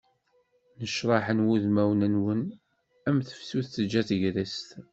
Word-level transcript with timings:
Necraḥen 0.79 1.45
wudmawen-nwen, 1.47 2.41
am 3.07 3.17
tefsut 3.27 3.67
teǧǧa 3.75 4.01
tegrest. 4.07 4.69